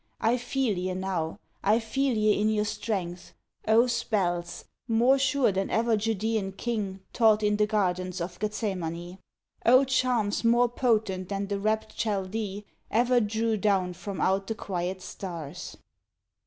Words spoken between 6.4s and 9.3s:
king Taught in the gardens of Gethsemane!